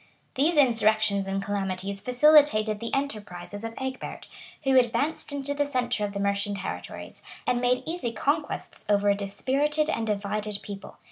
These 0.33 0.57
insurrections 0.57 1.27
and 1.27 1.45
calamities 1.45 2.01
facilitated 2.01 2.79
the 2.79 2.91
enterprises 2.91 3.63
of 3.63 3.75
Egbert, 3.77 4.27
who 4.63 4.75
advanced 4.79 5.31
into 5.31 5.53
the 5.53 5.67
centre 5.67 6.03
of 6.03 6.13
the 6.13 6.19
Mercian 6.19 6.55
territories, 6.55 7.21
and 7.45 7.61
made 7.61 7.83
easy 7.85 8.11
conquests 8.11 8.83
over 8.89 9.11
a 9.11 9.15
dispirited 9.15 9.91
and 9.91 10.07
divided 10.07 10.57
people. 10.63 10.97